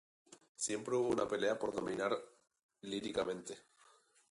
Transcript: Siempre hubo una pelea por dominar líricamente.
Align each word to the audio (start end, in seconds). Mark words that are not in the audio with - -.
Siempre 0.55 0.95
hubo 0.97 1.09
una 1.09 1.27
pelea 1.27 1.59
por 1.59 1.75
dominar 1.75 2.17
líricamente. 2.81 3.55